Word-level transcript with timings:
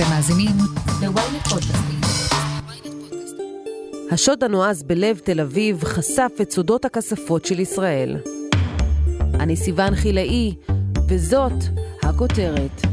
אתם 0.00 0.08
מאזינים 0.10 0.56
ל-ynet 1.02 1.48
פודקאסטים. 1.48 2.00
השוד 4.10 4.44
הנועז 4.44 4.82
בלב 4.82 5.18
תל 5.18 5.40
אביב 5.40 5.84
חשף 5.84 6.32
את 6.42 6.50
סודות 6.50 6.84
הכספות 6.84 7.44
של 7.44 7.60
ישראל. 7.60 8.16
אני 9.40 9.56
סיון 9.56 9.94
חילאי, 9.94 10.54
וזאת 11.08 11.52
הכותרת. 12.02 12.89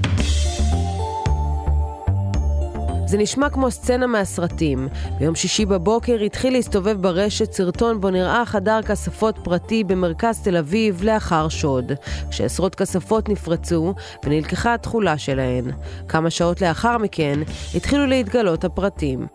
זה 3.08 3.17
נשמע 3.17 3.49
כמו 3.49 3.71
סצנה 3.71 4.08
מהסרטים. 4.08 4.87
ביום 5.19 5.35
שישי 5.35 5.65
בבוקר 5.65 6.19
התחיל 6.19 6.53
להסתובב 6.53 7.01
ברשת 7.01 7.53
סרטון 7.53 8.01
בו 8.01 8.10
נראה 8.10 8.44
חדר 8.46 8.81
כספות 8.81 9.35
פרטי 9.44 9.83
במרכז 9.83 10.39
תל 10.44 10.57
אביב 10.57 11.03
לאחר 11.03 11.49
שוד, 11.49 11.92
כשעשרות 12.29 12.75
כספות 12.75 13.29
נפרצו 13.29 13.93
ונלקחה 14.25 14.74
התכולה 14.74 15.17
שלהן. 15.17 15.71
כמה 16.07 16.30
שעות 16.30 16.62
לאחר 16.62 16.98
מכן 16.98 17.39
התחילו 17.75 18.05
להתגלות 18.05 18.63
הפרטים. 18.63 19.27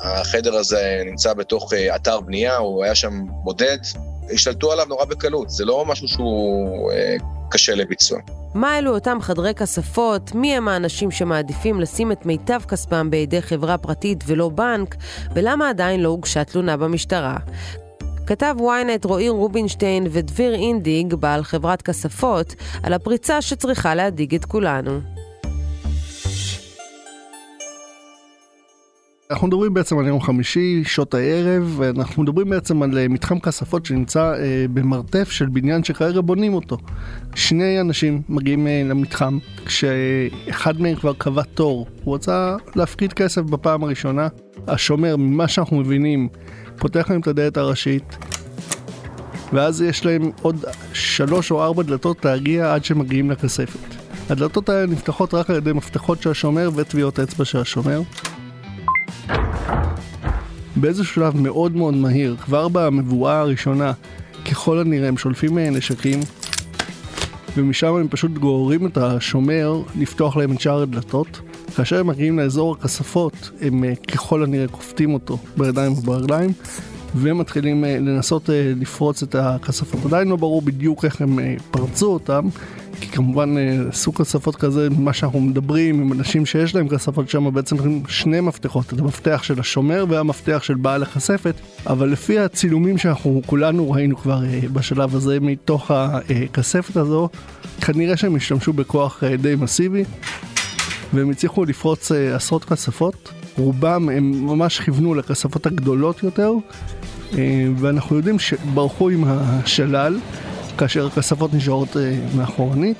החדר 0.00 0.54
הזה 0.54 1.02
נמצא 1.06 1.34
בתוך 1.34 1.72
אה, 1.72 1.96
אתר 1.96 2.20
בנייה, 2.20 2.56
הוא 2.56 2.84
היה 2.84 2.94
שם 2.94 3.24
בודד, 3.28 3.78
השתלטו 4.32 4.72
עליו 4.72 4.86
נורא 4.86 5.04
בקלות, 5.04 5.50
זה 5.50 5.64
לא 5.64 5.84
משהו 5.86 6.08
שהוא 6.08 6.92
אה, 6.92 7.16
קשה 7.50 7.74
לביצוע. 7.74 8.18
מה 8.56 8.78
אלו 8.78 8.94
אותם 8.94 9.18
חדרי 9.20 9.54
כספות? 9.54 10.34
מי 10.34 10.56
הם 10.56 10.68
האנשים 10.68 11.10
שמעדיפים 11.10 11.80
לשים 11.80 12.12
את 12.12 12.26
מיטב 12.26 12.60
כספם 12.68 13.10
בידי 13.10 13.42
חברה 13.42 13.78
פרטית 13.78 14.24
ולא 14.26 14.48
בנק? 14.48 14.94
ולמה 15.34 15.68
עדיין 15.68 16.00
לא 16.00 16.08
הוגשה 16.08 16.44
תלונה 16.44 16.76
במשטרה? 16.76 17.36
כתב 18.26 18.54
ynet 18.58 19.06
רועי 19.08 19.28
רובינשטיין 19.28 20.06
ודביר 20.10 20.54
אינדיג, 20.54 21.14
בעל 21.14 21.42
חברת 21.42 21.82
כספות, 21.82 22.54
על 22.82 22.92
הפריצה 22.92 23.42
שצריכה 23.42 23.94
להדאיג 23.94 24.34
את 24.34 24.44
כולנו. 24.44 25.15
אנחנו 29.30 29.46
מדברים 29.46 29.74
בעצם 29.74 29.98
על 29.98 30.06
יום 30.06 30.20
חמישי, 30.20 30.82
שעות 30.84 31.14
הערב, 31.14 31.74
ואנחנו 31.76 32.22
מדברים 32.22 32.48
בעצם 32.48 32.82
על 32.82 32.98
אה, 32.98 33.08
מתחם 33.08 33.38
כספות 33.38 33.86
שנמצא 33.86 34.34
אה, 34.34 34.66
במרתף 34.74 35.30
של 35.30 35.46
בניין 35.46 35.84
שכרגע 35.84 36.20
בונים 36.20 36.54
אותו. 36.54 36.78
שני 37.34 37.80
אנשים 37.80 38.22
מגיעים 38.28 38.66
אה, 38.66 38.82
למתחם, 38.84 39.38
כשאחד 39.66 40.80
מהם 40.80 40.94
כבר 40.94 41.12
קבע 41.18 41.42
תור, 41.42 41.86
הוא 42.04 42.14
רצה 42.14 42.56
להפקיד 42.76 43.12
כסף 43.12 43.42
בפעם 43.42 43.84
הראשונה. 43.84 44.28
השומר, 44.68 45.16
ממה 45.16 45.48
שאנחנו 45.48 45.76
מבינים, 45.76 46.28
פותח 46.78 47.10
להם 47.10 47.20
את 47.20 47.26
הדלת 47.26 47.56
הראשית, 47.56 48.16
ואז 49.52 49.82
יש 49.82 50.06
להם 50.06 50.30
עוד 50.42 50.64
שלוש 50.92 51.50
או 51.50 51.62
ארבע 51.62 51.82
דלתות 51.82 52.24
להגיע 52.24 52.74
עד 52.74 52.84
שמגיעים 52.84 53.30
לכספת. 53.30 53.96
הדלתות 54.30 54.68
האלה 54.68 54.86
נפתחות 54.86 55.34
רק 55.34 55.50
על 55.50 55.56
ידי 55.56 55.72
מפתחות 55.72 56.22
של 56.22 56.30
השומר 56.30 56.70
וטביעות 56.74 57.20
אצבע 57.20 57.44
של 57.44 57.58
השומר. 57.58 58.00
באיזשהו 60.76 61.14
שלב 61.14 61.36
מאוד 61.36 61.76
מאוד 61.76 61.94
מהיר, 61.94 62.36
כבר 62.36 62.68
במבואה 62.68 63.38
הראשונה, 63.40 63.92
ככל 64.50 64.78
הנראה 64.78 65.08
הם 65.08 65.16
שולפים 65.16 65.58
נשקים, 65.58 66.20
ומשם 67.56 67.94
הם 67.94 68.08
פשוט 68.08 68.30
גוררים 68.30 68.86
את 68.86 68.96
השומר 68.96 69.82
לפתוח 69.98 70.36
להם 70.36 70.52
את 70.52 70.60
שאר 70.60 70.82
הדלתות. 70.82 71.40
כאשר 71.76 72.00
הם 72.00 72.06
מגיעים 72.06 72.38
לאזור 72.38 72.72
הכספות, 72.72 73.50
הם 73.60 73.84
אה, 73.84 73.94
ככל 73.94 74.42
הנראה 74.42 74.68
כופתים 74.68 75.14
אותו 75.14 75.38
בידיים 75.56 75.92
וברגליים, 75.92 76.52
ומתחילים 77.14 77.84
אה, 77.84 77.98
לנסות 77.98 78.50
אה, 78.50 78.72
לפרוץ 78.80 79.22
את 79.22 79.34
הכספות. 79.34 80.04
עדיין 80.04 80.28
לא 80.28 80.36
ברור 80.36 80.62
בדיוק 80.62 81.04
איך 81.04 81.20
הם 81.20 81.38
פרצו 81.70 82.06
אותם, 82.06 82.48
כי 83.00 83.08
כמובן 83.08 83.58
אה, 83.58 83.92
סוג 83.92 84.16
כספות 84.16 84.56
כזה, 84.56 84.88
מה 84.90 85.12
שאנחנו 85.12 85.40
מדברים 85.40 86.00
עם 86.00 86.12
אנשים 86.12 86.46
שיש 86.46 86.74
להם 86.74 86.88
כספות 86.88 87.30
שם, 87.30 87.54
בעצם 87.54 87.76
שני 88.08 88.40
מפתחות, 88.40 88.92
את 88.92 88.98
המפתח 88.98 89.40
של 89.42 89.60
השומר 89.60 90.04
והמפתח 90.08 90.62
של 90.62 90.74
בעל 90.74 91.02
הכספת, 91.02 91.54
אבל 91.86 92.08
לפי 92.08 92.38
הצילומים 92.38 92.98
שאנחנו 92.98 93.42
כולנו 93.46 93.90
ראינו 93.90 94.16
כבר 94.16 94.44
אה, 94.44 94.60
בשלב 94.72 95.16
הזה 95.16 95.40
מתוך 95.40 95.90
הכספת 95.90 96.96
הזו, 96.96 97.28
כנראה 97.80 98.16
שהם 98.16 98.36
השתמשו 98.36 98.72
בכוח 98.72 99.24
אה, 99.24 99.36
די 99.36 99.54
מסיבי, 99.54 100.04
והם 101.12 101.30
הצליחו 101.30 101.64
לפרוץ 101.64 102.12
עשרות 102.12 102.64
כספות. 102.64 103.32
רובם 103.58 104.08
הם 104.08 104.46
ממש 104.46 104.80
כיוונו 104.80 105.14
לכספות 105.14 105.66
הגדולות 105.66 106.22
יותר, 106.22 106.52
ואנחנו 107.76 108.16
יודעים 108.16 108.38
שברחו 108.38 109.08
עם 109.08 109.24
השלל. 109.26 110.18
כאשר 110.78 111.06
הכספות 111.06 111.54
נשארות 111.54 111.96
אה, 111.96 112.18
מאחורנית. 112.36 112.96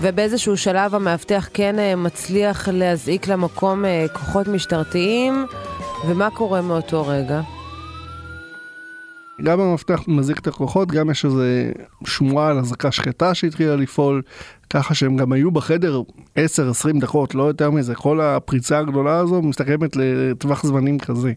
ובאיזשהו 0.00 0.56
שלב 0.56 0.94
המאבטח 0.94 1.48
כן 1.54 1.78
אה, 1.78 1.96
מצליח 1.96 2.68
להזעיק 2.68 3.28
למקום 3.28 3.84
אה, 3.84 4.06
כוחות 4.12 4.48
משטרתיים, 4.48 5.46
ומה 6.06 6.30
קורה 6.30 6.62
מאותו 6.62 7.06
רגע? 7.06 7.40
גם 9.42 9.60
המפתח 9.60 10.00
מזעיק 10.08 10.38
את 10.38 10.46
הכוחות, 10.46 10.92
גם 10.92 11.10
יש 11.10 11.24
איזו 11.24 11.42
שמועה 12.06 12.48
על 12.48 12.58
אזעקה 12.58 12.92
שקטה 12.92 13.34
שהתחילה 13.34 13.76
לפעול, 13.76 14.22
ככה 14.70 14.94
שהם 14.94 15.16
גם 15.16 15.32
היו 15.32 15.50
בחדר 15.50 16.00
10-20 16.36 16.40
דקות, 17.00 17.34
לא 17.34 17.42
יותר 17.42 17.70
מזה. 17.70 17.94
כל 17.94 18.20
הפריצה 18.20 18.78
הגדולה 18.78 19.18
הזו 19.18 19.42
מסתכמת 19.42 19.96
לטווח 19.96 20.66
זמנים 20.66 20.98
כזה. 20.98 21.32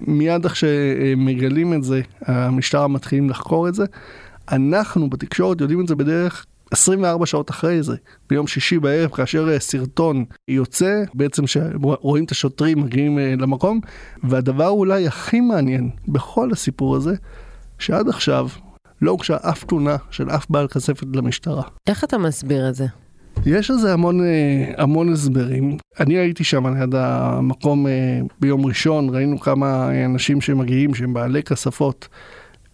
מיד 0.00 0.44
איך 0.44 0.56
שמגלים 0.56 1.74
את 1.74 1.84
זה, 1.84 2.00
המשטרה 2.26 2.88
מתחילים 2.88 3.30
לחקור 3.30 3.68
את 3.68 3.74
זה. 3.74 3.84
אנחנו 4.52 5.10
בתקשורת 5.10 5.60
יודעים 5.60 5.80
את 5.80 5.88
זה 5.88 5.94
בדרך 5.94 6.46
24 6.72 7.26
שעות 7.26 7.50
אחרי 7.50 7.82
זה, 7.82 7.96
ביום 8.30 8.46
שישי 8.46 8.78
בערב, 8.78 9.10
כאשר 9.10 9.48
אה, 9.52 9.58
סרטון 9.58 10.24
יוצא, 10.48 11.02
בעצם 11.14 11.46
שרואים 11.46 12.24
את 12.24 12.30
השוטרים 12.30 12.82
מגיעים 12.82 13.18
אה, 13.18 13.34
למקום, 13.38 13.80
והדבר 14.24 14.68
אולי 14.68 15.06
הכי 15.06 15.40
מעניין 15.40 15.90
בכל 16.08 16.52
הסיפור 16.52 16.96
הזה, 16.96 17.14
שעד 17.78 18.08
עכשיו 18.08 18.48
לא 19.02 19.10
הוגשה 19.10 19.36
אף 19.40 19.64
תלונה 19.64 19.96
של 20.10 20.30
אף 20.30 20.46
בעל 20.50 20.68
כספת 20.68 21.06
למשטרה. 21.14 21.62
איך 21.86 22.04
אתה 22.04 22.18
מסביר 22.18 22.68
את 22.68 22.74
זה? 22.74 22.86
יש 23.46 23.70
לזה 23.70 23.92
המון, 23.92 24.20
אה, 24.20 24.72
המון 24.78 25.12
הסברים. 25.12 25.76
אני 26.00 26.14
הייתי 26.14 26.44
שם 26.44 26.76
ליד 26.76 26.94
המקום 26.94 27.86
ביום 28.40 28.66
ראשון, 28.66 29.08
ראינו 29.10 29.40
כמה 29.40 29.90
אנשים 30.04 30.40
שמגיעים 30.40 30.94
שהם 30.94 31.14
בעלי 31.14 31.42
כספות. 31.42 32.08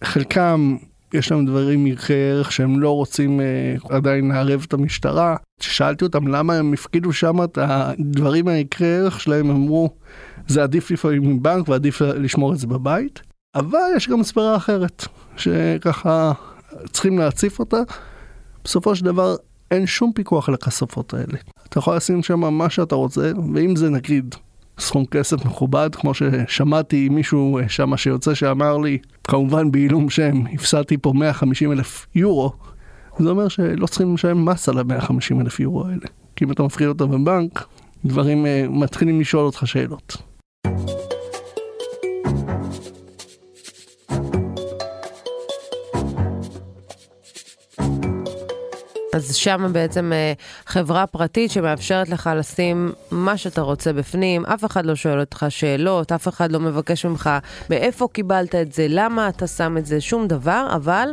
חלקם 0.03 0.77
יש 1.13 1.31
להם 1.31 1.45
דברים 1.45 1.85
ערכי 1.85 2.13
ערך 2.13 2.51
שהם 2.51 2.79
לא 2.79 2.95
רוצים 2.95 3.41
אה, 3.41 3.75
עדיין 3.89 4.27
לערב 4.27 4.65
את 4.67 4.73
המשטרה. 4.73 5.35
כששאלתי 5.59 6.05
אותם 6.05 6.27
למה 6.27 6.53
הם 6.53 6.73
הפקידו 6.73 7.13
שם 7.13 7.43
את 7.43 7.57
הדברים 7.61 8.47
הערכי 8.47 8.85
ערך 8.85 9.21
שלהם, 9.21 9.49
אמרו, 9.49 9.89
זה 10.47 10.63
עדיף 10.63 10.91
לפעמים 10.91 11.35
מבנק 11.35 11.69
ועדיף 11.69 12.01
לשמור 12.01 12.53
את 12.53 12.59
זה 12.59 12.67
בבית. 12.67 13.21
אבל 13.55 13.79
יש 13.95 14.09
גם 14.09 14.21
הסברה 14.21 14.55
אחרת, 14.55 15.05
שככה 15.37 16.31
צריכים 16.91 17.19
להציף 17.19 17.59
אותה. 17.59 17.77
בסופו 18.63 18.95
של 18.95 19.05
דבר 19.05 19.35
אין 19.71 19.85
שום 19.85 20.11
פיקוח 20.15 20.49
על 20.49 20.55
הכספות 20.55 21.13
האלה. 21.13 21.37
אתה 21.69 21.79
יכול 21.79 21.95
לשים 21.95 22.23
שם 22.23 22.39
מה 22.39 22.69
שאתה 22.69 22.95
רוצה, 22.95 23.31
ואם 23.53 23.75
זה 23.75 23.89
נגיד 23.89 24.35
סכום 24.79 25.05
כסף 25.05 25.45
מכובד, 25.45 25.89
כמו 25.95 26.13
ששמעתי 26.13 27.09
מישהו 27.09 27.59
שם 27.67 27.97
שיוצא 27.97 28.33
שאמר 28.33 28.77
לי, 28.77 28.97
כמובן 29.23 29.71
בעילום 29.71 30.09
שם, 30.09 30.43
הפסדתי 30.53 30.97
פה 30.97 31.13
150 31.15 31.71
אלף 31.71 32.07
יורו, 32.15 32.51
זה 33.19 33.29
אומר 33.29 33.47
שלא 33.47 33.87
צריכים 33.87 34.13
לשלם 34.13 34.45
מס 34.45 34.69
על 34.69 34.77
ה-150 34.77 35.41
אלף 35.41 35.59
יורו 35.59 35.85
האלה. 35.85 36.05
כי 36.35 36.45
אם 36.45 36.51
אתה 36.51 36.63
מפחיד 36.63 36.87
אותם 36.87 37.11
בבנק, 37.11 37.65
דברים 38.05 38.45
uh, 38.45 38.69
מתחילים 38.69 39.19
לשאול 39.19 39.45
אותך 39.45 39.67
שאלות. 39.67 40.28
אז 49.19 49.35
שם 49.35 49.69
בעצם 49.71 50.11
אה, 50.13 50.33
חברה 50.65 51.07
פרטית 51.07 51.51
שמאפשרת 51.51 52.09
לך 52.09 52.29
לשים 52.35 52.91
מה 53.11 53.37
שאתה 53.37 53.61
רוצה 53.61 53.93
בפנים, 53.93 54.45
אף 54.45 54.65
אחד 54.65 54.85
לא 54.85 54.95
שואל 54.95 55.19
אותך 55.19 55.45
שאלות, 55.49 56.11
אף 56.11 56.27
אחד 56.27 56.51
לא 56.51 56.59
מבקש 56.59 57.05
ממך 57.05 57.29
מאיפה 57.69 58.07
קיבלת 58.13 58.55
את 58.55 58.73
זה, 58.73 58.85
למה 58.89 59.29
אתה 59.29 59.47
שם 59.47 59.77
את 59.77 59.85
זה, 59.85 60.01
שום 60.01 60.27
דבר, 60.27 60.67
אבל 60.75 61.09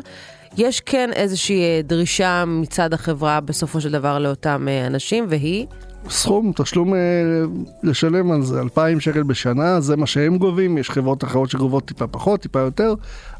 יש 0.56 0.81
כן 0.81 1.10
איזושהי 1.12 1.62
אה, 1.62 1.81
דרישה 1.84 2.44
מצד 2.46 2.94
החברה 2.94 3.40
בסופו 3.40 3.81
של 3.81 3.92
דבר 3.92 4.19
לאותם 4.19 4.69
אה, 4.69 4.86
אנשים, 4.86 5.26
והיא... 5.28 5.66
סכום, 6.11 6.53
תשלום 6.56 6.94
אה, 6.94 6.99
לשלם 7.82 8.32
על 8.32 8.43
זה, 8.43 8.61
2,000 8.61 9.00
שקל 9.00 9.23
בשנה, 9.23 9.81
זה 9.81 9.97
מה 9.97 10.06
שהם 10.06 10.38
גובים, 10.38 10.79
יש 10.79 10.91
חברות 10.91 11.25
אחרות 11.25 11.50
שגובות 11.50 11.85
טיפה 11.85 12.06
פחות, 12.06 12.41
טיפה 12.41 12.58
יותר, 12.58 12.94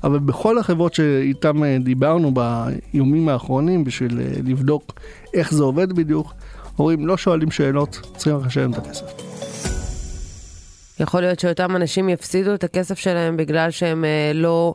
אבל 0.05 0.19
בכל 0.19 0.59
החברות 0.59 0.95
שאיתן 0.95 1.65
אה, 1.65 1.77
דיברנו 1.81 2.35
ביומים 2.35 3.29
האחרונים 3.29 3.85
בשביל 3.85 4.21
אה, 4.21 4.27
לבדוק 4.45 4.93
איך 5.35 5.55
זה 5.55 5.63
עובד 5.63 5.93
בדיוק, 5.93 6.33
אומרים 6.79 7.07
לא 7.07 7.17
שואלים 7.17 7.51
שאלות, 7.51 8.01
צריכים 8.17 8.37
רק 8.37 8.47
לשלם 8.47 8.73
את 8.73 8.79
הכסף. 8.79 9.07
יכול 11.01 11.21
להיות 11.21 11.41
שאותם 11.41 11.77
אנשים 11.77 12.09
יפסידו 12.09 12.55
את 12.55 12.65
הכסף 12.65 12.99
שלהם 12.99 13.37
בגלל 13.37 13.71
שהם 13.71 14.05
לא 14.35 14.75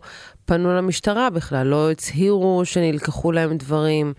פנו 0.51 0.73
למשטרה 0.73 1.29
בכלל, 1.29 1.67
לא 1.67 1.91
הצהירו 1.91 2.61
שנלקחו 2.65 3.31
להם 3.31 3.57
דברים, 3.57 4.13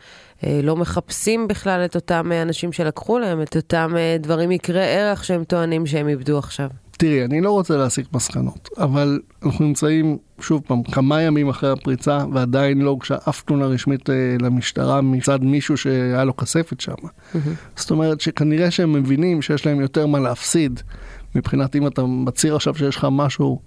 אה, 0.45 0.61
לא 0.63 0.77
מחפשים 0.77 1.49
בכלל 1.49 1.85
את 1.85 1.95
אותם 1.95 2.31
אנשים 2.43 2.73
שלקחו 2.73 3.19
להם 3.19 3.43
את 3.43 3.57
אותם 3.57 3.93
אה, 3.97 4.17
דברים 4.21 4.51
יקרי 4.51 4.85
ערך 4.85 5.25
שהם 5.25 5.45
טוענים 5.45 5.87
שהם 5.87 6.09
איבדו 6.09 6.39
עכשיו. 6.39 6.69
תראי, 6.91 7.25
אני 7.25 7.41
לא 7.41 7.51
רוצה 7.51 7.77
להסיק 7.77 8.07
מסקנות, 8.13 8.69
אבל 8.79 9.21
אנחנו 9.45 9.65
נמצאים, 9.65 10.19
שוב 10.41 10.63
פעם, 10.67 10.83
כמה 10.83 11.23
ימים 11.23 11.49
אחרי 11.49 11.71
הפריצה, 11.71 12.25
ועדיין 12.33 12.81
לא 12.81 12.91
הוגשה 12.91 13.17
אף 13.29 13.43
תלונה 13.43 13.67
רשמית 13.67 14.11
אה, 14.11 14.15
למשטרה 14.41 15.01
מצד 15.01 15.43
מישהו 15.43 15.77
שהיה 15.77 16.25
לו 16.25 16.37
כספת 16.37 16.81
שם. 16.81 16.93
Mm-hmm. 16.93 17.37
זאת 17.77 17.91
אומרת 17.91 18.21
שכנראה 18.21 18.71
שהם 18.71 18.93
מבינים 18.93 19.43
שיש 19.43 19.67
להם 19.67 19.81
יותר 19.81 20.07
מה 20.07 20.21
להפסיד, 20.21 20.81
מבחינת 21.35 21.77
אם 21.77 21.87
אתה 21.87 22.03
מצהיר 22.03 22.57
עכשיו 22.57 22.75
שיש 22.75 22.97
לך 22.97 23.07
משהו 23.11 23.61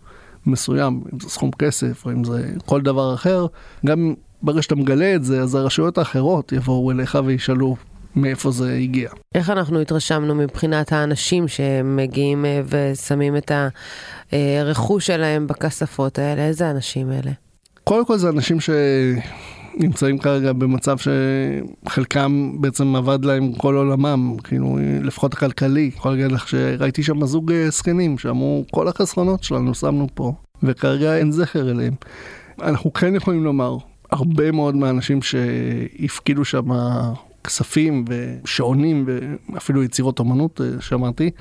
מסוים, 0.46 1.02
אם 1.14 1.20
זה 1.20 1.30
סכום 1.30 1.52
כסף 1.60 2.06
או 2.06 2.12
אם 2.12 2.24
זה 2.24 2.50
כל 2.66 2.82
דבר 2.82 3.14
אחר, 3.14 3.46
גם 3.86 4.14
ברגע 4.42 4.62
שאתה 4.62 4.76
מגלה 4.76 5.16
את 5.16 5.24
זה, 5.24 5.42
אז 5.42 5.56
הרשויות 5.56 5.98
האחרות 5.98 6.52
יבואו 6.52 6.92
אליך 6.92 7.18
וישאלו 7.26 7.76
מאיפה 8.16 8.52
זה 8.52 8.74
הגיע. 8.74 9.10
איך 9.36 9.50
אנחנו 9.50 9.80
התרשמנו 9.80 10.36
מבחינת 10.36 10.92
האנשים 10.92 11.48
שמגיעים 11.48 12.46
אה, 12.46 12.62
ושמים 12.70 13.38
את 13.38 13.52
הרכוש 14.32 15.08
שלהם 15.08 15.48
בכספות 15.48 16.20
האלה? 16.20 16.42
איזה 16.42 16.72
אנשים 16.72 17.12
אלה? 17.12 17.32
קודם 17.84 18.06
כל 18.06 18.18
זה 18.18 18.30
אנשים 18.30 18.58
שנמצאים 19.80 20.18
כרגע 20.18 20.54
במצב 20.54 20.98
שחלקם 20.98 22.52
בעצם 22.60 22.96
עבד 22.96 23.26
להם 23.26 23.54
כל 23.54 23.76
עולמם, 23.76 24.38
כאילו 24.44 24.78
לפחות 25.04 25.34
הכלכלי. 25.34 25.92
יכול 25.96 26.12
להגיד 26.12 26.32
לך 26.32 26.48
שראיתי 26.48 27.04
שם 27.04 27.26
זוג 27.26 27.52
אה, 27.52 27.70
זקנים 27.70 28.18
שאמרו 28.18 28.66
כל 28.72 28.88
החסרונות 28.88 29.44
שלנו 29.44 29.76
שמנו 29.76 30.08
פה, 30.14 30.34
וכרגע 30.64 31.18
אין 31.18 31.32
זכר 31.32 31.72
אליהם. 31.72 31.94
אנחנו 32.62 32.94
כן 32.94 33.16
יכולים 33.16 33.44
לומר, 33.44 33.78
הרבה 34.12 34.52
מאוד 34.52 34.76
מהאנשים 34.76 35.22
שהפקידו 35.22 36.46
שם 36.46 36.66
כספים 37.44 38.06
ושעונים 38.08 39.06
ואפילו 39.08 39.84
יצירות 39.84 40.20
אומנות, 40.20 40.62
אה, 40.62 40.82
שמעתי, 40.82 41.32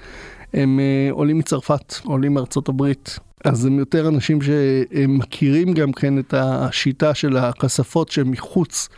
הם 0.54 0.80
אה, 0.80 1.12
עולים 1.12 1.38
מצרפת, 1.38 1.94
עולים 2.04 2.34
מארצות 2.34 2.68
הברית. 2.68 3.18
אז 3.44 3.66
הם 3.66 3.78
יותר 3.78 4.08
אנשים 4.08 4.38
שמכירים 4.42 5.72
גם 5.72 5.92
כן 5.92 6.18
את 6.18 6.34
השיטה 6.36 7.14
של 7.14 7.36
הכספות 7.36 8.08
שהם 8.08 8.30
מחוץ 8.30 8.88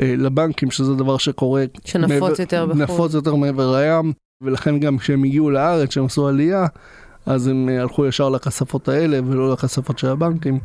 אה, 0.00 0.14
לבנקים, 0.18 0.70
שזה 0.70 0.94
דבר 0.94 1.18
שקורה... 1.18 1.64
שנפוץ 1.84 2.10
מעבר, 2.10 2.40
יותר 2.40 2.66
בחו"ל. 2.66 2.82
נפוץ 2.82 3.14
יותר 3.14 3.34
מעבר 3.34 3.76
לים, 3.76 4.12
ולכן 4.42 4.78
גם 4.78 4.98
כשהם 4.98 5.24
הגיעו 5.24 5.50
לארץ, 5.50 5.88
כשהם 5.88 6.04
עשו 6.04 6.28
עלייה, 6.28 6.66
אז 7.26 7.46
הם 7.46 7.68
הלכו 7.80 8.06
ישר 8.06 8.28
לכספות 8.28 8.88
האלה 8.88 9.20
ולא 9.26 9.52
לכספות 9.52 9.98
של 9.98 10.08
הבנקים. 10.08 10.58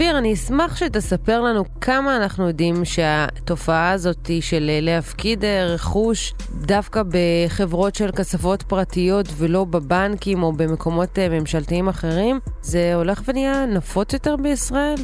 דביר, 0.00 0.18
אני 0.18 0.34
אשמח 0.34 0.76
שתספר 0.76 1.40
לנו 1.40 1.64
כמה 1.80 2.16
אנחנו 2.16 2.48
יודעים 2.48 2.84
שהתופעה 2.84 3.92
הזאת 3.92 4.30
של 4.40 4.70
להפקיד 4.82 5.44
רכוש 5.44 6.34
דווקא 6.50 7.02
בחברות 7.08 7.94
של 7.94 8.10
כספות 8.10 8.62
פרטיות 8.62 9.26
ולא 9.36 9.64
בבנקים 9.64 10.42
או 10.42 10.52
במקומות 10.52 11.18
אה, 11.18 11.28
ממשלתיים 11.28 11.88
אחרים, 11.88 12.40
זה 12.62 12.94
הולך 12.94 13.22
ונהיה 13.28 13.66
נפוץ 13.66 14.12
יותר 14.12 14.36
בישראל? 14.36 14.98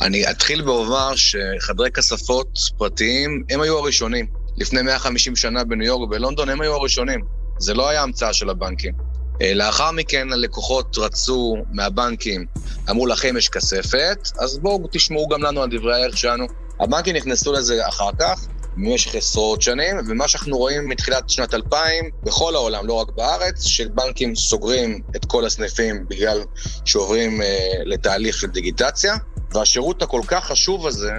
אני 0.00 0.30
אתחיל 0.30 0.68
ואומר 0.68 1.12
שחדרי 1.16 1.90
כספות 1.90 2.58
פרטיים 2.78 3.42
הם 3.50 3.60
היו 3.60 3.78
הראשונים. 3.78 4.26
לפני 4.56 4.82
150 4.82 5.36
שנה 5.36 5.64
בניו 5.64 5.86
יורק 5.86 6.08
ובלונדון 6.08 6.48
הם 6.48 6.60
היו 6.60 6.74
הראשונים. 6.74 7.20
זה 7.58 7.74
לא 7.74 7.88
היה 7.88 8.02
המצאה 8.02 8.32
של 8.32 8.50
הבנקים. 8.50 9.11
אה, 9.40 9.54
לאחר 9.54 9.90
מכן 9.90 10.32
הלקוחות 10.32 10.98
רצו 10.98 11.56
מהבנקים, 11.72 12.46
אמרו 12.90 13.06
לכם 13.06 13.36
יש 13.36 13.48
כספת, 13.48 14.28
אז 14.38 14.58
בואו 14.58 14.88
תשמעו 14.90 15.28
גם 15.28 15.42
לנו 15.42 15.62
על 15.62 15.68
דברי 15.70 15.94
הערך 15.94 16.16
שלנו. 16.16 16.46
הבנקים 16.80 17.16
נכנסו 17.16 17.52
לזה 17.52 17.88
אחר 17.88 18.10
כך, 18.18 18.46
במשך 18.76 19.14
עשרות 19.14 19.62
שנים, 19.62 19.96
ומה 20.08 20.28
שאנחנו 20.28 20.58
רואים 20.58 20.88
מתחילת 20.88 21.30
שנת 21.30 21.54
2000, 21.54 22.04
בכל 22.22 22.54
העולם, 22.54 22.86
לא 22.86 22.94
רק 22.94 23.08
בארץ, 23.16 23.62
שבנקים 23.62 24.36
סוגרים 24.36 25.00
את 25.16 25.24
כל 25.24 25.44
הסניפים 25.44 26.04
בגלל 26.08 26.40
שעוברים 26.84 27.42
אה, 27.42 27.58
לתהליך 27.84 28.38
של 28.38 28.46
דיגיטציה, 28.46 29.14
והשירות 29.54 30.02
הכל 30.02 30.20
כך 30.26 30.44
חשוב 30.44 30.86
הזה, 30.86 31.12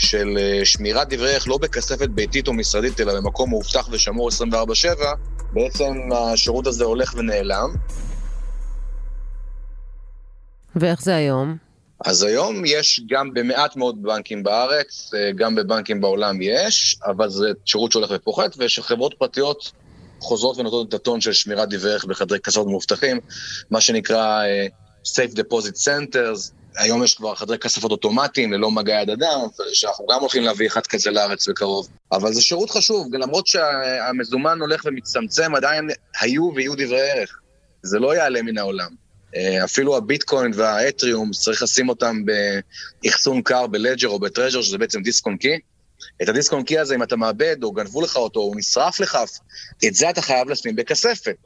של 0.00 0.38
אה, 0.38 0.64
שמירת 0.64 1.08
דברי 1.08 1.34
ערך 1.34 1.48
לא 1.48 1.58
בכספת 1.58 2.08
ביתית 2.08 2.48
או 2.48 2.52
משרדית, 2.52 3.00
אלא 3.00 3.14
במקום 3.20 3.50
מאובטח 3.50 3.88
ושמור 3.92 4.28
24/7, 4.28 4.44
בעצם 5.52 5.92
השירות 6.12 6.66
הזה 6.66 6.84
הולך 6.84 7.14
ונעלם. 7.16 7.74
ואיך 10.76 11.02
זה 11.02 11.14
היום? 11.14 11.56
אז 12.04 12.22
היום 12.22 12.62
יש 12.64 13.02
גם 13.08 13.34
במעט 13.34 13.76
מאוד 13.76 14.02
בנקים 14.02 14.42
בארץ, 14.42 15.10
אה, 15.14 15.32
גם 15.32 15.54
בבנקים 15.54 16.00
בעולם 16.00 16.42
יש, 16.42 16.96
אבל 17.06 17.30
זה 17.30 17.48
שירות 17.64 17.92
שהולך 17.92 18.10
ופוחת, 18.14 18.54
ושחברות 18.58 19.14
פרטיות 19.18 19.72
חוזרות 20.20 20.58
ונותנות 20.58 20.88
את 20.88 20.94
הטון 20.94 21.20
של 21.20 21.32
שמירת 21.32 21.68
דברי 21.68 21.92
ערך 21.92 22.04
בחדרי 22.04 22.40
כספות 22.40 22.66
מאובטחים, 22.66 23.20
מה 23.70 23.80
שנקרא 23.80 24.42
uh, 24.42 25.08
Safe 25.08 25.34
Deposit 25.36 25.76
Centers, 25.84 26.52
היום 26.76 27.04
יש 27.04 27.14
כבר 27.14 27.34
חדרי 27.34 27.58
כספות 27.58 27.90
אוטומטיים 27.90 28.52
ללא 28.52 28.70
מגע 28.70 29.00
יד 29.02 29.10
אדם, 29.10 29.40
שאנחנו 29.72 30.06
גם 30.06 30.20
הולכים 30.20 30.42
להביא 30.42 30.66
אחד 30.66 30.86
כזה 30.86 31.10
לארץ 31.10 31.48
בקרוב. 31.48 31.88
אבל 32.12 32.32
זה 32.32 32.42
שירות 32.42 32.70
חשוב, 32.70 33.14
למרות 33.14 33.46
שהמזומן 33.46 34.60
הולך 34.60 34.82
ומצטמצם, 34.84 35.54
עדיין 35.54 35.90
היו 36.20 36.50
ויהיו 36.54 36.74
דברי 36.74 37.10
ערך. 37.10 37.38
זה 37.82 37.98
לא 37.98 38.14
יעלה 38.16 38.42
מן 38.42 38.58
העולם. 38.58 38.90
אה, 39.36 39.64
אפילו 39.64 39.96
הביטקוין 39.96 40.50
והאתריום, 40.54 41.30
צריך 41.30 41.62
לשים 41.62 41.88
אותם 41.88 42.16
באחסון 43.04 43.42
קר 43.42 43.66
בלג'ר 43.66 44.08
או 44.08 44.18
בטרז'ר, 44.18 44.62
שזה 44.62 44.78
בעצם 44.78 45.02
דיסק 45.02 45.26
און 45.26 45.36
קי. 45.36 45.58
את 46.22 46.28
הדיסק 46.28 46.52
און 46.52 46.62
קי 46.62 46.78
הזה, 46.78 46.94
אם 46.94 47.02
אתה 47.02 47.16
מאבד, 47.16 47.56
או 47.62 47.72
גנבו 47.72 48.00
לך 48.00 48.16
אותו, 48.16 48.40
או 48.40 48.52
נשרף 48.56 49.00
לך, 49.00 49.18
את 49.86 49.94
זה 49.94 50.10
אתה 50.10 50.22
חייב 50.22 50.48
לשים 50.48 50.76
בכספת. 50.76 51.36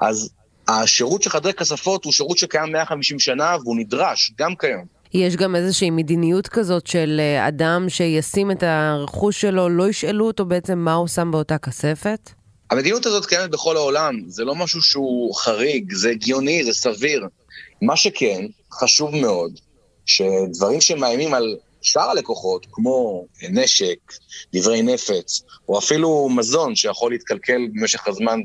אז 0.00 0.30
השירות 0.68 1.22
של 1.22 1.30
חדרי 1.30 1.52
כספות 1.52 2.04
הוא 2.04 2.12
שירות 2.12 2.38
שקיים 2.38 2.72
150 2.72 3.18
שנה 3.18 3.56
והוא 3.64 3.76
נדרש, 3.76 4.32
גם 4.38 4.56
כיום. 4.56 4.84
יש 5.14 5.36
גם 5.36 5.56
איזושהי 5.56 5.90
מדיניות 5.90 6.48
כזאת 6.48 6.86
של 6.86 7.20
אה, 7.20 7.48
אדם 7.48 7.86
שישים 7.88 8.50
את 8.50 8.62
הרכוש 8.62 9.40
שלו, 9.40 9.68
לא 9.68 9.88
ישאלו 9.88 10.26
אותו 10.26 10.44
בעצם 10.44 10.78
מה 10.78 10.94
הוא 10.94 11.08
שם 11.08 11.30
באותה 11.30 11.58
כספת? 11.58 12.30
המדיניות 12.70 13.06
הזאת 13.06 13.26
קיימת 13.26 13.50
בכל 13.50 13.76
העולם, 13.76 14.14
זה 14.26 14.44
לא 14.44 14.54
משהו 14.54 14.82
שהוא 14.82 15.34
חריג, 15.34 15.92
זה 15.92 16.10
הגיוני, 16.10 16.64
זה 16.64 16.72
סביר. 16.72 17.26
מה 17.82 17.96
שכן, 17.96 18.46
חשוב 18.72 19.16
מאוד, 19.16 19.52
שדברים 20.06 20.80
שמאיימים 20.80 21.34
על 21.34 21.56
שאר 21.82 22.10
הלקוחות, 22.10 22.66
כמו 22.70 23.26
נשק, 23.50 23.98
דברי 24.52 24.82
נפץ, 24.82 25.42
או 25.68 25.78
אפילו 25.78 26.28
מזון 26.28 26.76
שיכול 26.76 27.12
להתקלקל 27.12 27.68
במשך 27.72 28.08
הזמן 28.08 28.40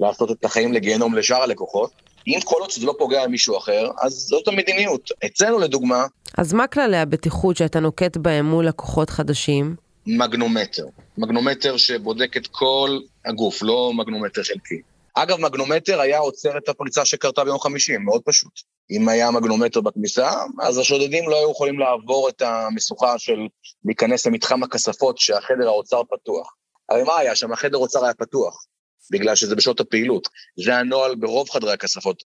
ולעשות 0.00 0.30
את 0.30 0.44
החיים 0.44 0.72
לגיהנום 0.72 1.14
לשאר 1.14 1.42
הלקוחות, 1.42 1.90
אם 2.26 2.38
כל 2.44 2.56
עוד 2.60 2.70
זה 2.72 2.86
לא 2.86 2.94
פוגע 2.98 3.26
במישהו 3.26 3.58
אחר, 3.58 3.90
אז 4.02 4.12
זאת 4.12 4.48
המדיניות. 4.48 5.10
אצלנו 5.26 5.58
לדוגמה... 5.58 6.06
אז 6.38 6.52
מה 6.52 6.66
כללי 6.66 6.96
הבטיחות 6.96 7.56
שאתה 7.56 7.80
נוקט 7.80 8.16
בהם 8.16 8.46
מול 8.46 8.66
לקוחות 8.66 9.10
חדשים? 9.10 9.76
מגנומטר. 10.06 10.86
מגנומטר 11.18 11.76
שבודק 11.76 12.36
את 12.36 12.46
כל 12.46 12.98
הגוף, 13.24 13.62
לא 13.62 13.92
מגנומטר 13.94 14.42
חלקי. 14.42 14.80
אגב, 15.14 15.40
מגנומטר 15.40 16.00
היה 16.00 16.18
עוצר 16.18 16.58
את 16.58 16.68
הפריצה 16.68 17.04
שקרתה 17.04 17.44
ביום 17.44 17.58
חמישי, 17.58 17.96
מאוד 17.96 18.22
פשוט. 18.24 18.71
אם 18.90 19.08
היה 19.08 19.30
מגנומטר 19.30 19.80
בכניסה, 19.80 20.30
אז 20.62 20.78
השודדים 20.78 21.28
לא 21.28 21.36
היו 21.36 21.50
יכולים 21.50 21.78
לעבור 21.78 22.28
את 22.28 22.42
המשוכה 22.42 23.18
של 23.18 23.38
להיכנס 23.84 24.26
למתחם 24.26 24.62
הכספות 24.62 25.18
שהחדר 25.18 25.66
האוצר 25.68 26.02
פתוח. 26.04 26.54
הרי 26.88 27.02
מה 27.02 27.18
היה 27.18 27.34
שם? 27.34 27.52
החדר 27.52 27.76
האוצר 27.76 28.04
היה 28.04 28.14
פתוח, 28.14 28.64
בגלל 29.12 29.34
שזה 29.34 29.56
בשעות 29.56 29.80
הפעילות. 29.80 30.28
זה 30.64 30.76
הנוהל 30.76 31.14
ברוב 31.14 31.50
חדרי 31.50 31.72
הכספות. 31.72 32.22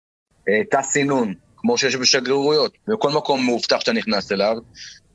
אה, 0.49 0.63
תא 0.71 0.81
סינון, 0.81 1.33
כמו 1.57 1.77
שיש 1.77 1.95
בשגרירויות, 1.95 2.77
בכל 2.87 3.11
מקום 3.11 3.45
מאובטח 3.45 3.79
שאתה 3.79 3.91
נכנס 3.91 4.31
אליו, 4.31 4.55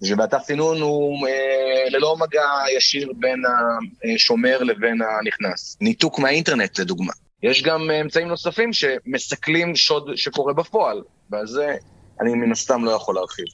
ובתא 0.09 0.39
סינון 0.39 0.81
הוא 0.81 1.29
אה, 1.29 1.91
ללא 1.91 2.17
מגע 2.17 2.45
ישיר 2.77 3.13
בין 3.17 3.43
השומר 4.15 4.63
לבין 4.63 4.99
הנכנס. 5.03 5.77
ניתוק 5.81 6.19
מהאינטרנט, 6.19 6.79
לדוגמה. 6.79 7.13
יש 7.43 7.63
גם 7.63 7.91
אה, 7.91 8.01
אמצעים 8.01 8.29
נוספים 8.29 8.73
שמסכלים 8.73 9.77
שוד 9.77 10.11
שקורה 10.17 10.53
בפועל, 10.53 11.03
ועל 11.31 11.47
זה 11.47 11.77
אני 12.21 12.35
מן 12.35 12.53
הסתם 12.53 12.85
לא 12.85 12.91
יכול 12.91 13.15
להרחיב. 13.15 13.47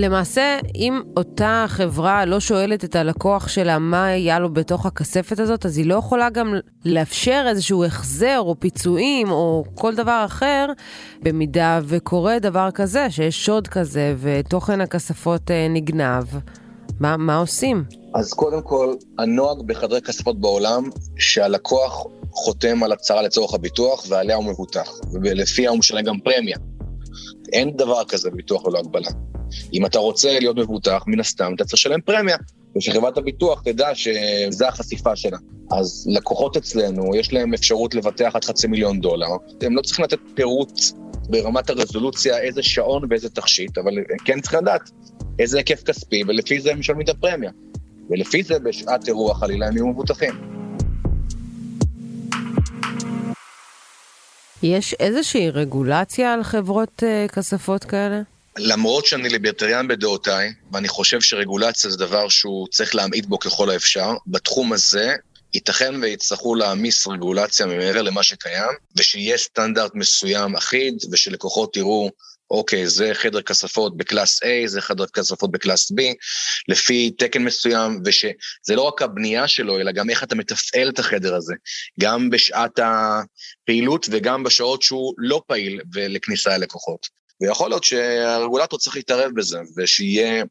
למעשה, 0.00 0.58
אם 0.74 1.00
אותה 1.16 1.64
חברה 1.68 2.24
לא 2.24 2.40
שואלת 2.40 2.84
את 2.84 2.96
הלקוח 2.96 3.48
שלה 3.48 3.78
מה 3.78 4.06
היה 4.06 4.38
לו 4.38 4.52
בתוך 4.52 4.86
הכספת 4.86 5.40
הזאת, 5.40 5.66
אז 5.66 5.78
היא 5.78 5.86
לא 5.86 5.94
יכולה 5.94 6.30
גם 6.30 6.54
לאפשר 6.84 7.44
איזשהו 7.48 7.84
החזר 7.84 8.38
או 8.38 8.60
פיצויים 8.60 9.30
או 9.30 9.64
כל 9.74 9.94
דבר 9.94 10.22
אחר, 10.24 10.66
במידה 11.22 11.80
וקורה 11.84 12.38
דבר 12.38 12.70
כזה, 12.70 13.10
שיש 13.10 13.44
שוד 13.44 13.68
כזה 13.68 14.14
ותוכן 14.18 14.80
הכספות 14.80 15.50
אה, 15.50 15.66
נגנב. 15.70 16.24
מה, 17.00 17.16
מה 17.16 17.36
עושים? 17.36 17.84
אז 18.14 18.32
קודם 18.32 18.62
כל, 18.62 18.94
הנוהג 19.18 19.58
בחדרי 19.66 20.00
כספות 20.00 20.40
בעולם, 20.40 20.90
שהלקוח 21.18 22.06
חותם 22.32 22.82
על 22.82 22.92
הצהרה 22.92 23.22
לצורך 23.22 23.54
הביטוח 23.54 24.04
ועליה 24.08 24.36
הוא 24.36 24.44
מבוטח, 24.44 24.90
ולפיה 25.22 25.70
הוא 25.70 25.78
משלם 25.78 26.02
גם 26.02 26.20
פרמיה. 26.20 26.56
אין 27.52 27.76
דבר 27.76 28.04
כזה 28.04 28.30
ביטוח 28.30 28.66
ללא 28.66 28.78
הגבלה. 28.78 29.08
אם 29.72 29.86
אתה 29.86 29.98
רוצה 29.98 30.38
להיות 30.38 30.56
מבוטח, 30.56 31.04
מן 31.06 31.20
הסתם 31.20 31.52
אתה 31.54 31.64
צריך 31.64 31.74
לשלם 31.74 32.00
פרמיה, 32.00 32.36
ושחברת 32.76 33.18
הביטוח 33.18 33.62
תדע 33.64 33.94
שזה 33.94 34.68
החשיפה 34.68 35.16
שלה. 35.16 35.38
אז 35.70 36.06
לקוחות 36.10 36.56
אצלנו, 36.56 37.16
יש 37.16 37.32
להם 37.32 37.54
אפשרות 37.54 37.94
לבטח 37.94 38.30
עד 38.34 38.44
חצי 38.44 38.66
מיליון 38.66 39.00
דולר, 39.00 39.26
הם 39.62 39.76
לא 39.76 39.82
צריכים 39.82 40.04
לתת 40.04 40.18
פירוט 40.34 40.80
ברמת 41.28 41.70
הרזולוציה 41.70 42.38
איזה 42.38 42.62
שעון 42.62 43.02
ואיזה 43.10 43.30
תכשיט, 43.30 43.78
אבל 43.78 43.92
כן 44.24 44.40
צריך 44.40 44.54
לדעת 44.54 44.90
איזה 45.38 45.58
היקף 45.58 45.82
כספי, 45.82 46.22
ולפי 46.28 46.60
זה 46.60 46.70
הם 46.70 46.78
משלמים 46.78 47.04
את 47.04 47.08
הפרמיה. 47.08 47.50
ולפי 48.10 48.42
זה 48.42 48.58
בשעת 48.58 49.08
אירוע 49.08 49.34
חלילה 49.34 49.66
הם 49.66 49.76
יהיו 49.76 49.86
מבוטחים. 49.86 50.59
יש 54.62 54.94
איזושהי 54.94 55.50
רגולציה 55.50 56.34
על 56.34 56.42
חברות 56.42 57.02
uh, 57.02 57.32
כספות 57.32 57.84
כאלה? 57.84 58.20
למרות 58.58 59.06
שאני 59.06 59.28
ליברטריאן 59.28 59.88
בדעותיי, 59.88 60.52
ואני 60.72 60.88
חושב 60.88 61.20
שרגולציה 61.20 61.90
זה 61.90 61.96
דבר 61.96 62.28
שהוא 62.28 62.68
צריך 62.68 62.94
להמעיט 62.94 63.26
בו 63.26 63.38
ככל 63.38 63.70
האפשר, 63.70 64.14
בתחום 64.26 64.72
הזה 64.72 65.14
ייתכן 65.54 65.94
ויצטרכו 66.02 66.54
להעמיס 66.54 67.06
רגולציה 67.06 67.66
מעבר 67.66 68.02
למה 68.02 68.22
שקיים, 68.22 68.70
ושיהיה 68.96 69.38
סטנדרט 69.38 69.94
מסוים 69.94 70.56
אחיד, 70.56 70.94
ושלקוחות 71.12 71.76
יראו 71.76 72.10
אוקיי, 72.50 72.86
זה 72.86 73.10
חדר 73.14 73.42
כספות 73.42 73.96
ב 73.96 74.04
class 74.04 74.42
A, 74.42 74.46
זה 74.66 74.80
חדר 74.80 75.06
כספות 75.06 75.50
ב 75.50 75.57
class 75.57 75.92
B, 75.92 75.94
לפי 76.68 77.10
תקן 77.10 77.42
מסוים, 77.42 78.02
ושזה 78.04 78.76
לא 78.76 78.82
רק 78.82 79.02
הבנייה 79.02 79.48
שלו, 79.48 79.80
אלא 79.80 79.92
גם 79.92 80.10
איך 80.10 80.22
אתה 80.22 80.34
מתפעל 80.34 80.88
את 80.88 80.98
החדר 80.98 81.34
הזה, 81.34 81.54
גם 82.00 82.30
בשעת 82.30 82.78
הפעילות 82.78 84.06
וגם 84.10 84.42
בשעות 84.42 84.82
שהוא 84.82 85.14
לא 85.18 85.42
פעיל 85.46 85.80
לכניסה 85.94 86.58
ללקוחות. 86.58 87.06
ויכול 87.40 87.70
להיות 87.70 87.84
שהרגולטור 87.84 88.78
צריך 88.78 88.96
להתערב 88.96 89.30
בזה, 89.34 89.58
ושיהיה 89.76 90.44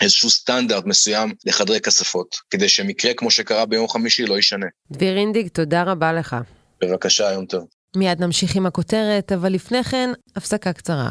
איזשהו 0.00 0.30
סטנדרט 0.30 0.84
מסוים 0.86 1.34
לחדרי 1.46 1.80
כספות, 1.80 2.36
כדי 2.50 2.68
שמקרה 2.68 3.14
כמו 3.14 3.30
שקרה 3.30 3.66
ביום 3.66 3.88
חמישי 3.88 4.26
לא 4.26 4.34
יישנה. 4.34 4.66
דביר 4.90 5.16
אינדיג, 5.16 5.48
תודה 5.48 5.82
רבה 5.82 6.12
לך. 6.12 6.36
בבקשה, 6.80 7.32
יום 7.32 7.46
טוב. 7.46 7.66
מיד 7.96 8.20
נמשיך 8.20 8.56
עם 8.56 8.66
הכותרת, 8.66 9.32
אבל 9.32 9.52
לפני 9.52 9.84
כן, 9.84 10.10
הפסקה 10.36 10.72
קצרה. 10.72 11.10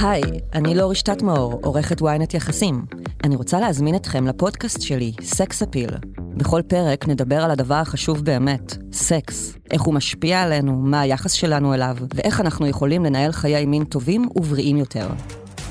היי, 0.00 0.22
אני 0.54 0.74
לא 0.74 0.90
רשתת 0.90 1.22
מאור, 1.22 1.60
עורכת 1.62 2.00
ynet 2.00 2.36
יחסים. 2.36 2.84
אני 3.24 3.36
רוצה 3.36 3.60
להזמין 3.60 3.94
אתכם 3.94 4.26
לפודקאסט 4.26 4.82
שלי, 4.82 5.12
סקס 5.22 5.62
אפיל. 5.62 5.90
בכל 6.36 6.62
פרק 6.62 7.08
נדבר 7.08 7.42
על 7.42 7.50
הדבר 7.50 7.74
החשוב 7.74 8.24
באמת, 8.24 8.76
סקס. 8.92 9.54
איך 9.70 9.82
הוא 9.82 9.94
משפיע 9.94 10.42
עלינו, 10.42 10.76
מה 10.76 11.00
היחס 11.00 11.32
שלנו 11.32 11.74
אליו, 11.74 11.96
ואיך 12.14 12.40
אנחנו 12.40 12.66
יכולים 12.66 13.04
לנהל 13.04 13.32
חיי 13.32 13.66
מין 13.66 13.84
טובים 13.84 14.28
ובריאים 14.36 14.76
יותר. 14.76 15.08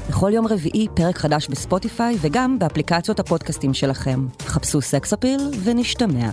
בכל 0.09 0.31
יום 0.33 0.47
רביעי 0.47 0.87
פרק 0.95 1.17
חדש 1.17 1.47
בספוטיפיי 1.47 2.17
וגם 2.21 2.59
באפליקציות 2.59 3.19
הפודקאסטים 3.19 3.73
שלכם. 3.73 4.27
חפשו 4.41 4.81
סקס 4.81 5.13
אפיל 5.13 5.39
ונשתמע. 5.63 6.29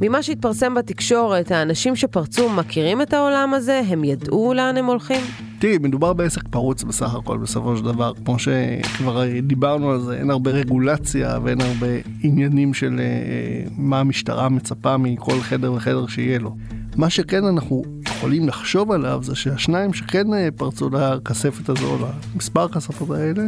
ממה 0.00 0.22
שהתפרסם 0.22 0.74
בתקשורת, 0.74 1.50
האנשים 1.50 1.96
שפרצו 1.96 2.48
מכירים 2.48 3.02
את 3.02 3.12
העולם 3.12 3.54
הזה? 3.54 3.82
הם 3.88 4.04
ידעו 4.04 4.54
לאן 4.54 4.76
הם 4.76 4.86
הולכים? 4.86 5.20
תראי, 5.58 5.78
מדובר 5.78 6.12
בעסק 6.12 6.48
פרוץ 6.48 6.82
בסך 6.82 7.14
הכל 7.14 7.38
בסופו 7.38 7.76
של 7.76 7.84
דבר. 7.84 8.12
כמו 8.24 8.36
שכבר 8.38 9.22
דיברנו 9.42 9.90
על 9.90 10.00
זה, 10.00 10.16
אין 10.16 10.30
הרבה 10.30 10.50
רגולציה 10.50 11.38
ואין 11.42 11.60
הרבה 11.60 11.86
עניינים 12.22 12.74
של 12.74 13.00
uh, 13.00 13.70
מה 13.76 14.00
המשטרה 14.00 14.48
מצפה 14.48 14.96
מכל 14.96 15.40
חדר 15.40 15.72
וחדר 15.72 16.06
שיהיה 16.06 16.38
לו. 16.38 16.56
מה 16.96 17.10
שכן 17.10 17.44
אנחנו 17.44 17.84
יכולים 18.08 18.48
לחשוב 18.48 18.92
עליו 18.92 19.20
זה 19.22 19.34
שהשניים 19.34 19.92
שכן 19.92 20.34
אה, 20.34 20.48
פרצו 20.56 20.90
לכספת 20.90 21.68
הזו, 21.68 21.98
למספר 22.34 22.64
הכספות 22.64 23.10
האלה, 23.10 23.42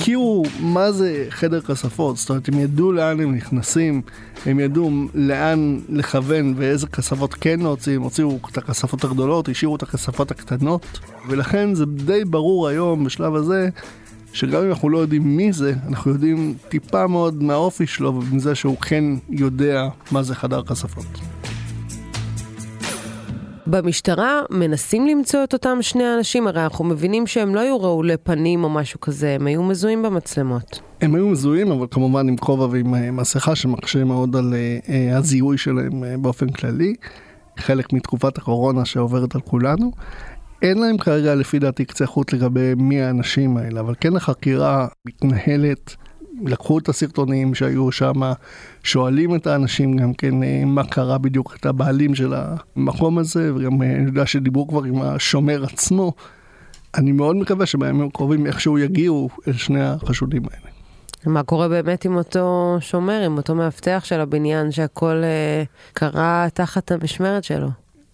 הכירו 0.00 0.44
מה 0.60 0.92
זה 0.92 1.26
חדר 1.30 1.60
כספות, 1.60 2.16
זאת 2.16 2.30
אומרת 2.30 2.48
הם 2.48 2.58
ידעו 2.58 2.92
לאן 2.92 3.20
הם 3.20 3.34
נכנסים, 3.34 4.02
הם 4.46 4.60
ידעו 4.60 4.90
לאן 5.14 5.78
לכוון 5.88 6.54
ואיזה 6.56 6.86
כספות 6.86 7.34
כן 7.34 7.60
להוציא, 7.60 7.96
הם 7.96 8.02
הוציאו 8.02 8.38
את 8.52 8.58
הכספות 8.58 9.04
הגדולות, 9.04 9.48
השאירו 9.48 9.76
את 9.76 9.82
הכספות 9.82 10.30
הקטנות, 10.30 10.98
ולכן 11.28 11.74
זה 11.74 11.86
די 11.86 12.24
ברור 12.24 12.68
היום 12.68 13.04
בשלב 13.04 13.34
הזה 13.34 13.68
שגם 14.32 14.62
אם 14.62 14.70
אנחנו 14.70 14.88
לא 14.88 14.98
יודעים 14.98 15.36
מי 15.36 15.52
זה, 15.52 15.74
אנחנו 15.88 16.10
יודעים 16.10 16.54
טיפה 16.68 17.06
מאוד 17.06 17.42
מהאופי 17.42 17.86
שלו 17.86 18.14
ומזה 18.14 18.54
שהוא 18.54 18.76
כן 18.76 19.04
יודע 19.30 19.88
מה 20.10 20.22
זה 20.22 20.34
חדר 20.34 20.62
כספות. 20.62 21.39
במשטרה 23.70 24.40
מנסים 24.50 25.06
למצוא 25.06 25.44
את 25.44 25.52
אותם 25.52 25.78
שני 25.80 26.14
אנשים, 26.16 26.46
הרי 26.46 26.62
אנחנו 26.62 26.84
מבינים 26.84 27.26
שהם 27.26 27.54
לא 27.54 27.60
היו 27.60 27.80
רעולי 27.82 28.16
פנים 28.16 28.64
או 28.64 28.70
משהו 28.70 29.00
כזה, 29.00 29.34
הם 29.34 29.46
היו 29.46 29.62
מזוהים 29.62 30.02
במצלמות. 30.02 30.80
הם 31.00 31.14
היו 31.14 31.28
מזוהים, 31.28 31.70
אבל 31.72 31.86
כמובן 31.90 32.28
עם 32.28 32.36
כובע 32.36 32.66
ועם 32.70 32.94
אה, 32.94 33.10
מסכה 33.10 33.56
שמקשה 33.56 34.04
מאוד 34.04 34.36
על 34.36 34.54
uh, 34.86 35.16
הזיהוי 35.16 35.58
שלהם 35.58 36.22
באופן 36.22 36.48
כללי, 36.48 36.94
חלק 37.56 37.92
מתקופת 37.92 38.38
הקורונה 38.38 38.84
שעוברת 38.84 39.34
על 39.34 39.40
כולנו. 39.40 39.92
אין 40.62 40.78
להם 40.78 40.98
כרגע 40.98 41.34
לפי 41.34 41.58
דעתי 41.58 41.84
קצה 41.84 42.06
חוט 42.06 42.32
לגבי 42.32 42.74
מי 42.76 43.02
האנשים 43.02 43.56
האלה, 43.56 43.80
אבל 43.80 43.94
כן 44.00 44.16
החקירה 44.16 44.86
מתנהלת 45.06 45.96
לקחו 46.46 46.78
את 46.78 46.88
הסרטונים 46.88 47.54
שהיו 47.54 47.92
שם, 47.92 48.12
שואלים 48.82 49.34
את 49.34 49.46
האנשים 49.46 49.96
גם 49.96 50.14
כן 50.14 50.42
אה, 50.42 50.62
מה 50.66 50.84
קרה 50.84 51.18
בדיוק, 51.18 51.56
את 51.60 51.66
הבעלים 51.66 52.14
של 52.14 52.34
המקום 52.36 53.18
הזה, 53.18 53.54
וגם 53.54 53.82
אה, 53.82 53.96
אני 53.96 54.04
יודע 54.04 54.26
שדיברו 54.26 54.68
כבר 54.68 54.84
עם 54.84 55.02
השומר 55.02 55.64
עצמו. 55.64 56.12
אני 56.94 57.12
מאוד 57.12 57.36
מקווה 57.36 57.66
שבימים 57.66 58.06
הקרובים 58.06 58.46
איכשהו 58.46 58.78
יגיעו 58.78 59.28
אל 59.48 59.52
שני 59.52 59.84
החשודים 59.84 60.42
האלה. 60.44 60.70
מה 61.26 61.42
קורה 61.42 61.68
באמת 61.68 62.04
עם 62.04 62.16
אותו 62.16 62.76
שומר, 62.80 63.22
עם 63.22 63.36
אותו 63.36 63.54
מאבטח 63.54 64.02
של 64.04 64.20
הבניין, 64.20 64.72
שהכל 64.72 65.22
אה, 65.24 65.62
קרה 65.92 66.46
תחת 66.54 66.92
המשמרת 66.92 67.44
שלו? 67.44 67.68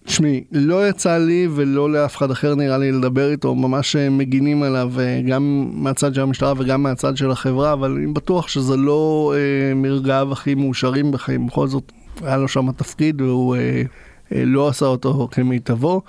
תשמעי, 0.07 0.43
לא 0.51 0.89
יצא 0.89 1.17
לי 1.17 1.47
ולא 1.55 1.91
לאף 1.91 2.17
אחד 2.17 2.31
אחר 2.31 2.55
נראה 2.55 2.77
לי 2.77 2.91
לדבר 2.91 3.31
איתו, 3.31 3.55
ממש 3.55 3.95
אה, 3.95 4.09
מגינים 4.09 4.63
עליו 4.63 4.91
אה, 4.99 5.21
גם 5.27 5.69
מהצד 5.73 6.13
של 6.13 6.21
המשטרה 6.21 6.53
וגם 6.57 6.83
מהצד 6.83 7.17
של 7.17 7.31
החברה, 7.31 7.73
אבל 7.73 7.91
אני 7.91 8.07
בטוח 8.07 8.47
שזה 8.47 8.77
לא 8.77 9.33
אה, 9.35 9.73
מרגעיו 9.75 10.31
הכי 10.31 10.55
מאושרים 10.55 11.11
בחיים, 11.11 11.47
בכל 11.47 11.67
זאת 11.67 11.91
היה 12.21 12.37
לו 12.37 12.47
שם 12.47 12.71
תפקיד 12.71 13.21
והוא 13.21 13.55
אה, 13.55 13.81
אה, 14.35 14.45
לא 14.45 14.67
עשה 14.67 14.85
אותו 14.85 15.27
כמיטבו. 15.31 16.01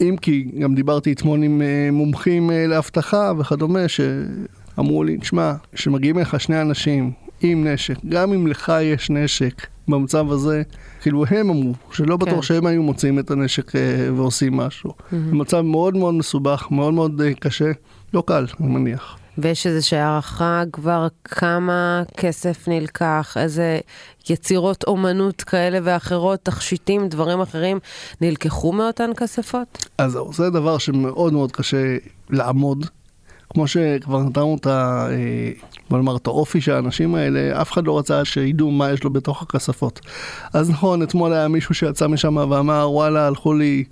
אם 0.00 0.16
כי 0.20 0.50
גם 0.60 0.74
דיברתי 0.74 1.12
אתמול 1.12 1.42
עם 1.42 1.62
אה, 1.62 1.88
מומחים 1.92 2.50
אה, 2.50 2.66
לאבטחה 2.66 3.32
וכדומה, 3.38 3.88
שאמרו 3.88 5.04
לי, 5.04 5.18
תשמע, 5.18 5.52
כשמגיעים 5.72 6.18
אליך 6.18 6.40
שני 6.40 6.60
אנשים 6.60 7.12
עם 7.40 7.66
נשק, 7.66 7.96
גם 8.08 8.32
אם 8.32 8.46
לך 8.46 8.72
יש 8.82 9.10
נשק 9.10 9.66
במצב 9.88 10.30
הזה, 10.30 10.62
כאילו 11.00 11.24
הם 11.26 11.50
אמרו, 11.50 11.72
שלא 11.92 12.16
בטוח 12.16 12.34
כן. 12.34 12.42
שהם 12.42 12.66
היו 12.66 12.82
מוצאים 12.82 13.18
את 13.18 13.30
הנשק 13.30 13.76
אה, 13.76 14.08
ועושים 14.16 14.56
משהו. 14.56 14.90
Mm-hmm. 14.90 15.14
מצב 15.14 15.60
מאוד 15.60 15.96
מאוד 15.96 16.14
מסובך, 16.14 16.66
מאוד 16.70 16.94
מאוד 16.94 17.20
אה, 17.20 17.34
קשה, 17.34 17.70
לא 18.14 18.22
קל, 18.26 18.46
אני 18.60 18.68
מניח. 18.68 19.18
ויש 19.38 19.66
איזושהי 19.66 19.98
הערכה 19.98 20.62
כבר 20.72 21.06
כמה 21.24 22.02
כסף 22.16 22.68
נלקח, 22.68 23.36
איזה 23.40 23.78
יצירות 24.30 24.84
אומנות 24.86 25.42
כאלה 25.42 25.78
ואחרות, 25.82 26.40
תכשיטים, 26.42 27.08
דברים 27.08 27.40
אחרים, 27.40 27.78
נלקחו 28.20 28.72
מאותן 28.72 29.10
כספות? 29.16 29.88
אז 29.98 30.12
זהו, 30.12 30.32
זה 30.32 30.50
דבר 30.50 30.78
שמאוד 30.78 31.32
מאוד 31.32 31.52
קשה 31.52 31.96
לעמוד. 32.30 32.86
כמו 33.56 33.66
שכבר 33.66 34.22
נתנו 34.22 34.56
את 34.60 34.66
ה... 34.66 35.06
אה, 35.10 35.50
בוא 35.90 35.98
נאמר, 35.98 36.16
את 36.16 36.26
האופי 36.26 36.60
של 36.60 36.72
האנשים 36.72 37.14
האלה, 37.14 37.62
אף 37.62 37.72
אחד 37.72 37.86
לא 37.86 37.98
רצה 37.98 38.24
שידעו 38.24 38.70
מה 38.70 38.90
יש 38.90 39.04
לו 39.04 39.10
בתוך 39.10 39.42
הכספות. 39.42 40.00
אז 40.52 40.70
נכון, 40.70 41.02
אתמול 41.02 41.32
היה 41.32 41.48
מישהו 41.48 41.74
שיצא 41.74 42.08
משם 42.08 42.36
ואמר, 42.36 42.90
וואלה, 42.90 43.26
הלכו 43.26 43.54
לי 43.54 43.84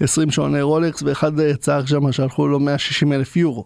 20 0.00 0.30
שעוני 0.30 0.62
רולקס, 0.62 1.02
ואחד 1.02 1.32
צעק 1.54 1.86
שם 1.86 2.12
שהלכו 2.12 2.48
לו 2.48 2.60
160 2.60 3.12
אלף 3.12 3.36
יורו. 3.36 3.64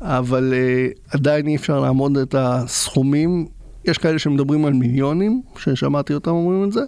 אבל 0.00 0.52
uh, 0.52 1.14
עדיין 1.14 1.46
אי 1.46 1.56
אפשר 1.56 1.80
לעמוד 1.80 2.16
את 2.16 2.34
הסכומים. 2.38 3.46
יש 3.84 3.98
כאלה 3.98 4.18
שמדברים 4.18 4.64
על 4.64 4.72
מיליונים, 4.72 5.42
ששמעתי 5.58 6.14
אותם 6.14 6.30
אומרים 6.30 6.64
את 6.64 6.72
זה, 6.72 6.80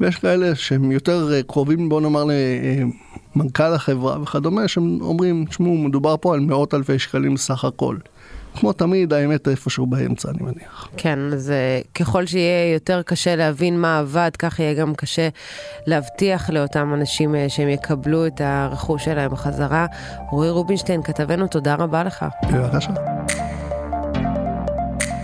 ויש 0.00 0.16
כאלה 0.16 0.54
שהם 0.54 0.92
יותר 0.92 1.32
אה, 1.32 1.42
קרובים, 1.42 1.88
בוא 1.88 2.00
נאמר, 2.00 2.24
למנכ"ל 3.36 3.74
החברה 3.74 4.22
וכדומה, 4.22 4.68
שהם 4.68 4.98
אומרים, 5.00 5.44
תשמעו, 5.44 5.74
מדובר 5.74 6.16
פה 6.20 6.34
על 6.34 6.40
מאות 6.40 6.74
אלפי 6.74 6.98
שקלים 6.98 7.36
סך 7.36 7.64
הכל. 7.64 7.96
כמו 8.54 8.72
תמיד, 8.72 9.12
האמת 9.12 9.48
איפשהו 9.48 9.86
באמצע, 9.86 10.30
אני 10.30 10.38
מניח. 10.40 10.88
כן, 10.96 11.18
אז 11.32 11.50
אה, 11.50 11.80
ככל 11.94 12.26
שיהיה 12.26 12.72
יותר 12.72 13.02
קשה 13.02 13.36
להבין 13.36 13.80
מה 13.80 13.98
עבד, 13.98 14.30
כך 14.38 14.58
יהיה 14.58 14.74
גם 14.74 14.94
קשה 14.94 15.28
להבטיח 15.86 16.50
לאותם 16.50 16.94
אנשים 16.94 17.34
אה, 17.34 17.48
שהם 17.48 17.68
יקבלו 17.68 18.26
את 18.26 18.40
הרכוש 18.44 19.04
שלהם 19.04 19.30
בחזרה. 19.30 19.86
רועי 20.30 20.50
רובינשטיין, 20.50 21.02
כתבנו, 21.02 21.46
תודה 21.46 21.74
רבה 21.74 22.04
לך. 22.04 22.24
בבקשה. 22.52 23.17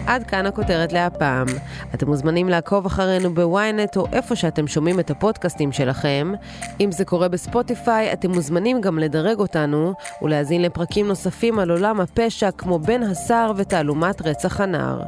עד 0.06 0.24
כאן 0.26 0.46
הכותרת 0.46 0.92
להפעם. 0.92 1.46
אתם 1.94 2.06
מוזמנים 2.06 2.48
לעקוב 2.48 2.86
אחרינו 2.86 3.34
בוויינט 3.34 3.96
או 3.96 4.06
איפה 4.12 4.36
שאתם 4.36 4.66
שומעים 4.66 5.00
את 5.00 5.10
הפודקאסטים 5.10 5.72
שלכם. 5.72 6.32
אם 6.80 6.92
זה 6.92 7.04
קורה 7.04 7.28
בספוטיפיי, 7.28 8.12
אתם 8.12 8.30
מוזמנים 8.30 8.80
גם 8.80 8.98
לדרג 8.98 9.38
אותנו 9.38 9.94
ולהאזין 10.22 10.62
לפרקים 10.62 11.08
נוספים 11.08 11.58
על 11.58 11.70
עולם 11.70 12.00
הפשע 12.00 12.50
כמו 12.50 12.78
בן 12.78 13.02
השר 13.02 13.52
ותעלומת 13.56 14.22
רצח 14.22 14.60
הנער. 14.60 15.02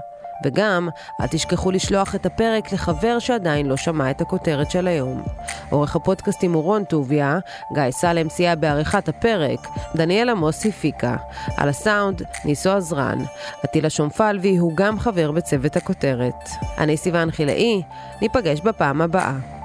וגם, 0.44 0.88
אל 1.20 1.26
תשכחו 1.26 1.70
לשלוח 1.70 2.14
את 2.14 2.26
הפרק 2.26 2.72
לחבר 2.72 3.18
שעדיין 3.18 3.66
לא 3.66 3.76
שמע 3.76 4.10
את 4.10 4.20
הכותרת 4.20 4.70
של 4.70 4.88
היום. 4.88 5.22
עורך 5.70 5.96
הפודקאסטים 5.96 6.52
הוא 6.52 6.62
רון 6.62 6.84
טוביה, 6.84 7.38
גיא 7.74 7.90
סלם 7.90 8.28
סייע 8.28 8.54
בעריכת 8.54 9.08
הפרק, 9.08 9.68
דניאל 9.96 10.28
עמוס 10.28 10.66
הפיקה. 10.66 11.16
על 11.56 11.68
הסאונד, 11.68 12.22
ניסו 12.44 12.70
עזרן. 12.70 13.18
עטילה 13.62 13.90
שומפלבי 13.90 14.56
הוא 14.56 14.72
גם 14.74 14.98
חבר 14.98 15.30
בצוות 15.30 15.76
הכותרת. 15.76 16.48
אני 16.78 16.96
סיוון 16.96 17.30
חילאי, 17.30 17.82
ניפגש 18.22 18.60
בפעם 18.60 19.02
הבאה. 19.02 19.55